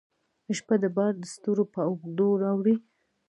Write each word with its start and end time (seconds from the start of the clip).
شپه 0.57 0.75
ده 0.83 0.89
بار 0.97 1.13
دستورو 1.21 1.63
په 1.73 1.81
اوږو 1.89 2.29
راوړي 2.43 2.75